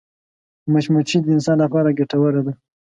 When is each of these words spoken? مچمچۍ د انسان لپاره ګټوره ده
مچمچۍ 0.71 1.17
د 1.23 1.27
انسان 1.35 1.57
لپاره 1.63 1.95
ګټوره 1.99 2.41
ده 2.45 2.53